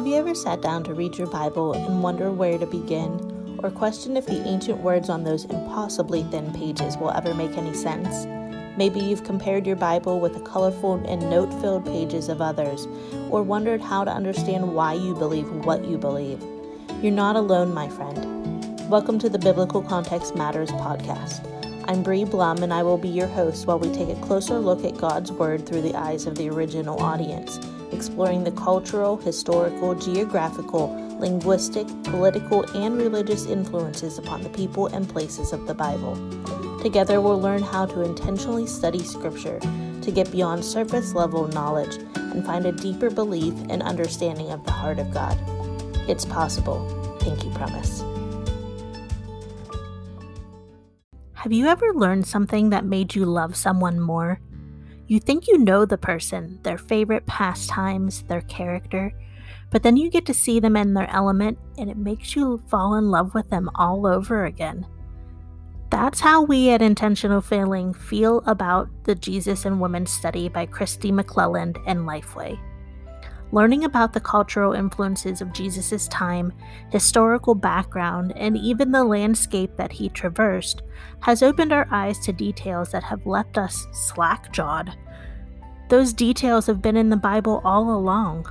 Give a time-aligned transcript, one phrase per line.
[0.00, 3.70] Have you ever sat down to read your Bible and wonder where to begin, or
[3.70, 8.24] question if the ancient words on those impossibly thin pages will ever make any sense?
[8.78, 12.88] Maybe you've compared your Bible with the colorful and note filled pages of others,
[13.28, 16.42] or wondered how to understand why you believe what you believe.
[17.02, 18.88] You're not alone, my friend.
[18.88, 21.46] Welcome to the Biblical Context Matters podcast.
[21.88, 24.82] I'm Bree Blum, and I will be your host while we take a closer look
[24.82, 27.58] at God's Word through the eyes of the original audience
[28.00, 35.52] exploring the cultural, historical, geographical, linguistic, political, and religious influences upon the people and places
[35.52, 36.16] of the Bible.
[36.80, 39.60] Together, we'll learn how to intentionally study Scripture
[40.00, 44.72] to get beyond surface level knowledge and find a deeper belief and understanding of the
[44.72, 45.36] heart of God.
[46.08, 46.80] It's possible.
[47.20, 48.02] Pinky promise.
[51.34, 54.40] Have you ever learned something that made you love someone more?
[55.10, 59.12] You think you know the person, their favorite pastimes, their character,
[59.68, 62.94] but then you get to see them in their element and it makes you fall
[62.94, 64.86] in love with them all over again.
[65.90, 71.10] That's how we at Intentional Filling feel about the Jesus and Women study by Kristi
[71.10, 72.56] McLelland and Lifeway.
[73.52, 76.52] Learning about the cultural influences of Jesus' time,
[76.90, 80.82] historical background, and even the landscape that he traversed
[81.20, 84.96] has opened our eyes to details that have left us slack jawed.
[85.88, 88.46] Those details have been in the Bible all along,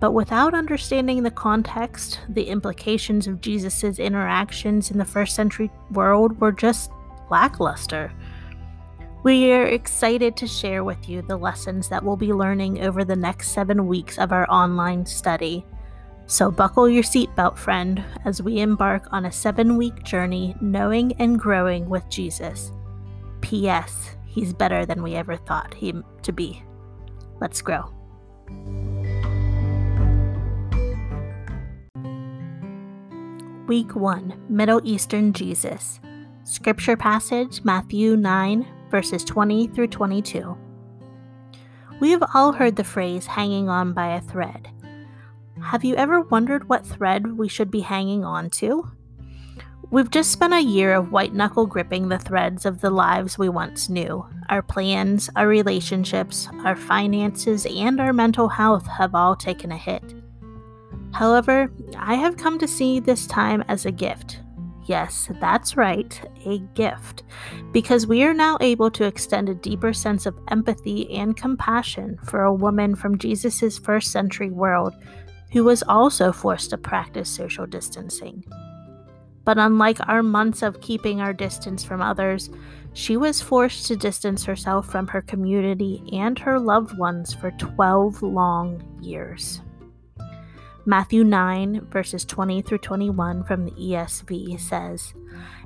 [0.00, 6.40] but without understanding the context, the implications of Jesus' interactions in the first century world
[6.40, 6.90] were just
[7.30, 8.10] lackluster.
[9.28, 13.14] We are excited to share with you the lessons that we'll be learning over the
[13.14, 15.66] next seven weeks of our online study.
[16.24, 21.38] So, buckle your seatbelt, friend, as we embark on a seven week journey knowing and
[21.38, 22.72] growing with Jesus.
[23.42, 24.16] P.S.
[24.24, 26.62] He's better than we ever thought him to be.
[27.38, 27.84] Let's grow.
[33.66, 36.00] Week 1 Middle Eastern Jesus.
[36.44, 40.56] Scripture passage Matthew 9, verses 20 through 22.
[42.00, 44.68] We have all heard the phrase hanging on by a thread.
[45.62, 48.90] Have you ever wondered what thread we should be hanging on to?
[49.90, 53.48] We've just spent a year of white knuckle gripping the threads of the lives we
[53.48, 54.26] once knew.
[54.50, 60.14] Our plans, our relationships, our finances, and our mental health have all taken a hit.
[61.12, 64.40] However, I have come to see this time as a gift,
[64.88, 67.22] Yes, that's right, a gift.
[67.72, 72.44] Because we are now able to extend a deeper sense of empathy and compassion for
[72.44, 74.94] a woman from Jesus' first century world
[75.52, 78.42] who was also forced to practice social distancing.
[79.44, 82.48] But unlike our months of keeping our distance from others,
[82.94, 88.22] she was forced to distance herself from her community and her loved ones for 12
[88.22, 89.60] long years.
[90.88, 95.12] Matthew 9, verses 20 through 21 from the ESV says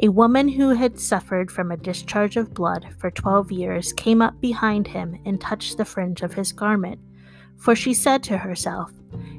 [0.00, 4.40] A woman who had suffered from a discharge of blood for 12 years came up
[4.40, 7.00] behind him and touched the fringe of his garment.
[7.56, 8.92] For she said to herself,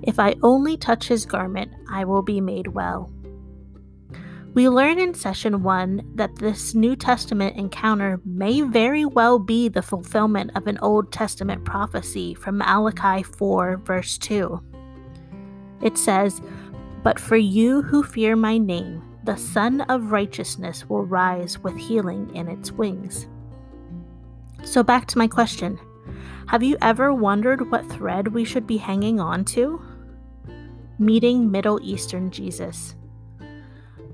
[0.03, 3.09] If I only touch his garment, I will be made well.
[4.53, 9.81] We learn in session 1 that this New Testament encounter may very well be the
[9.81, 14.61] fulfillment of an Old Testament prophecy from Malachi 4, verse 2.
[15.81, 16.41] It says,
[17.03, 22.33] But for you who fear my name, the Sun of Righteousness will rise with healing
[22.35, 23.27] in its wings.
[24.63, 25.79] So, back to my question
[26.47, 29.81] Have you ever wondered what thread we should be hanging on to?
[30.97, 32.95] Meeting Middle Eastern Jesus.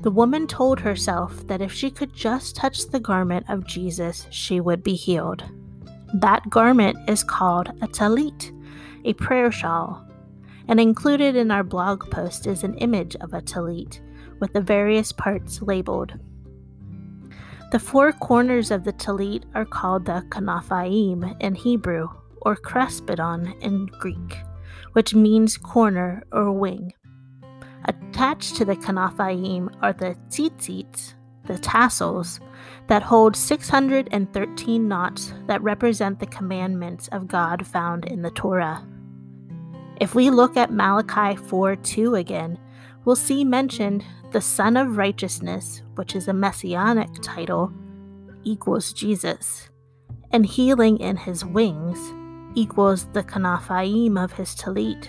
[0.02, 4.60] The woman told herself that if she could just touch the garment of Jesus, she
[4.60, 5.44] would be healed.
[6.14, 8.52] That garment is called a talit,
[9.04, 10.05] a prayer shawl,
[10.68, 14.00] and included in our blog post is an image of a talit
[14.40, 16.14] with the various parts labeled.
[17.72, 22.10] The four corners of the talit are called the kanaphaim in Hebrew
[22.42, 24.38] or kraspedon in Greek,
[24.94, 26.94] which means corner or wing.
[27.86, 31.16] Attached to the kanaphaim are the tzitzits,
[31.46, 32.40] the tassels,
[32.88, 38.86] that hold 613 knots that represent the commandments of God found in the Torah.
[40.02, 42.60] If we look at Malachi 4 2 again,
[43.06, 47.72] we'll see mentioned the Sun of Righteousness, which is a messianic title,
[48.44, 49.70] equals Jesus,
[50.32, 52.14] and healing in his wings
[52.56, 55.08] equals the kanaphaim of his talit.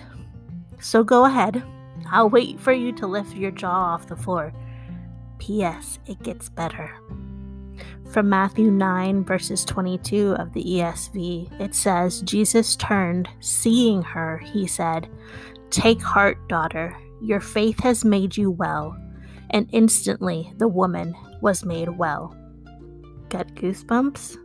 [0.79, 1.63] So go ahead,
[2.11, 4.53] I'll wait for you to lift your jaw off the floor.
[5.39, 5.99] P.S.
[6.05, 6.91] It gets better.
[8.11, 14.65] From Matthew 9, verses 22 of the ESV, it says, Jesus turned, seeing her, he
[14.65, 15.09] said,
[15.69, 18.97] Take heart, daughter, your faith has made you well.
[19.49, 22.35] And instantly the woman was made well.
[23.29, 24.37] Got goosebumps?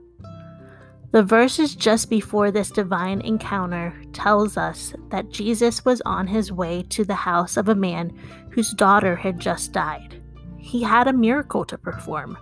[1.12, 6.82] The verses just before this divine encounter tells us that Jesus was on his way
[6.90, 8.18] to the house of a man
[8.50, 10.20] whose daughter had just died.
[10.58, 12.36] He had a miracle to perform.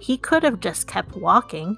[0.00, 1.76] He could have just kept walking,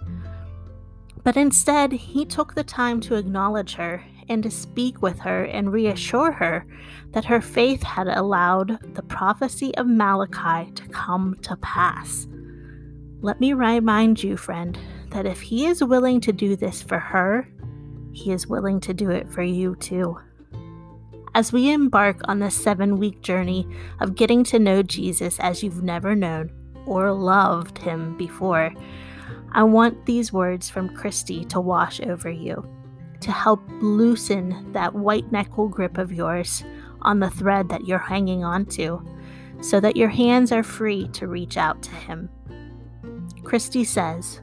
[1.24, 5.72] but instead he took the time to acknowledge her and to speak with her and
[5.72, 6.64] reassure her
[7.10, 12.26] that her faith had allowed the prophecy of Malachi to come to pass.
[13.20, 14.78] Let me remind you, friend,
[15.10, 17.48] that if He is willing to do this for her,
[18.12, 20.16] He is willing to do it for you too.
[21.34, 23.66] As we embark on this seven week journey
[24.00, 26.52] of getting to know Jesus as you've never known
[26.86, 28.72] or loved Him before,
[29.52, 32.66] I want these words from Kristi to wash over you,
[33.20, 36.64] to help loosen that white knuckle grip of yours
[37.02, 39.00] on the thread that you're hanging onto,
[39.60, 42.30] so that your hands are free to reach out to Him.
[43.42, 44.40] Kristi says,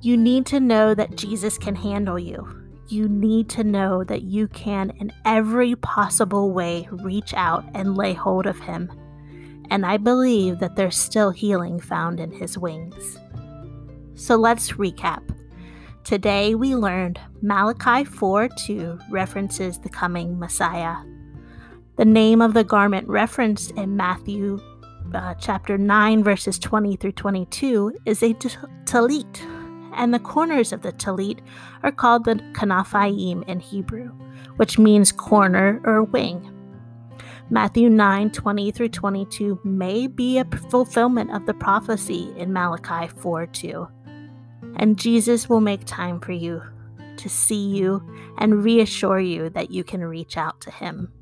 [0.00, 2.46] You need to know that Jesus can handle you.
[2.88, 8.12] You need to know that you can, in every possible way, reach out and lay
[8.12, 8.90] hold of Him.
[9.70, 13.18] And I believe that there's still healing found in His wings.
[14.14, 15.22] So let's recap.
[16.04, 20.96] Today we learned Malachi 4 2 references the coming Messiah.
[21.96, 24.60] The name of the garment referenced in Matthew
[25.14, 29.40] uh, chapter 9, verses 20 through 22, is a talit,
[29.94, 31.40] and the corners of the talit
[31.82, 34.08] are called the kanafayim in Hebrew,
[34.56, 36.55] which means corner or wing.
[37.48, 43.46] Matthew 9, 20 through 22 may be a fulfillment of the prophecy in Malachi 4
[43.46, 43.88] 2.
[44.76, 46.60] And Jesus will make time for you
[47.18, 48.02] to see you
[48.38, 51.12] and reassure you that you can reach out to him.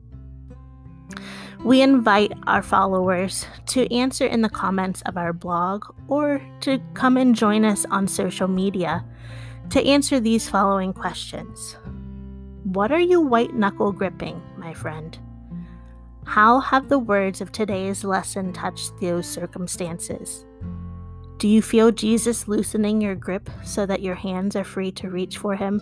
[1.63, 7.19] We invite our followers to answer in the comments of our blog or to come
[7.19, 9.05] and join us on social media
[9.71, 11.77] to answer these following questions
[12.65, 15.19] What are you white knuckle gripping, my friend?
[16.25, 20.45] How have the words of today's lesson touched those circumstances?
[21.39, 25.39] Do you feel Jesus loosening your grip so that your hands are free to reach
[25.39, 25.81] for Him?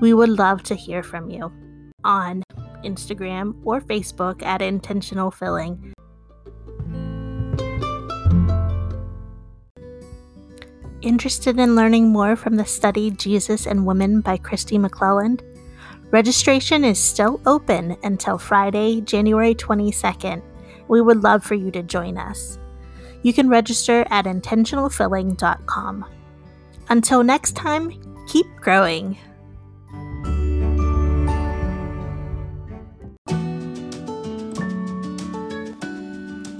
[0.00, 1.52] We would love to hear from you
[2.04, 2.42] on
[2.84, 5.94] Instagram, or Facebook at Intentional Filling.
[11.00, 15.40] Interested in learning more from the study Jesus and Women by Kristi McLelland?
[16.14, 20.40] Registration is still open until Friday, January 22nd.
[20.86, 22.56] We would love for you to join us.
[23.22, 26.04] You can register at intentionalfilling.com.
[26.88, 29.18] Until next time, keep growing.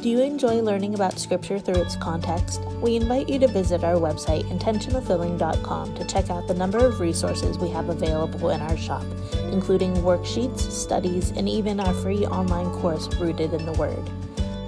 [0.05, 2.61] Do you enjoy learning about Scripture through its context?
[2.83, 7.56] We invite you to visit our website, intentionalfilling.com, to check out the number of resources
[7.56, 9.03] we have available in our shop,
[9.51, 14.11] including worksheets, studies, and even our free online course, Rooted in the Word.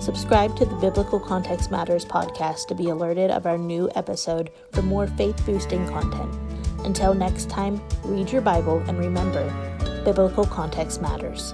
[0.01, 4.81] Subscribe to the Biblical Context Matters podcast to be alerted of our new episode for
[4.81, 6.35] more faith boosting content.
[6.87, 9.45] Until next time, read your Bible and remember,
[10.03, 11.53] Biblical Context Matters.